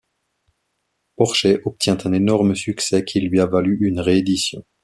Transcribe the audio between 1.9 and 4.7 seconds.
un énorme succès qui lui a valu une réédition.